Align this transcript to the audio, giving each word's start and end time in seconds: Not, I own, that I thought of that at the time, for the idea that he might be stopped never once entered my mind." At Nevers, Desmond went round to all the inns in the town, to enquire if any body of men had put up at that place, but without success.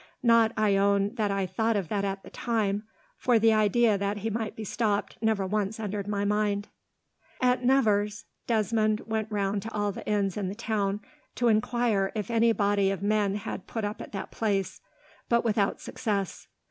Not, 0.23 0.51
I 0.57 0.77
own, 0.77 1.13
that 1.13 1.29
I 1.29 1.45
thought 1.45 1.75
of 1.75 1.87
that 1.89 2.03
at 2.03 2.23
the 2.23 2.31
time, 2.31 2.85
for 3.19 3.37
the 3.37 3.53
idea 3.53 3.99
that 3.99 4.17
he 4.17 4.31
might 4.31 4.55
be 4.55 4.63
stopped 4.63 5.15
never 5.21 5.45
once 5.45 5.79
entered 5.79 6.07
my 6.07 6.25
mind." 6.25 6.69
At 7.39 7.63
Nevers, 7.63 8.25
Desmond 8.47 9.01
went 9.01 9.31
round 9.31 9.61
to 9.61 9.71
all 9.71 9.91
the 9.91 10.03
inns 10.07 10.37
in 10.37 10.47
the 10.49 10.55
town, 10.55 11.01
to 11.35 11.49
enquire 11.49 12.11
if 12.15 12.31
any 12.31 12.51
body 12.51 12.89
of 12.89 13.03
men 13.03 13.35
had 13.35 13.67
put 13.67 13.85
up 13.85 14.01
at 14.01 14.11
that 14.11 14.31
place, 14.31 14.81
but 15.29 15.43
without 15.45 15.79
success. 15.79 16.47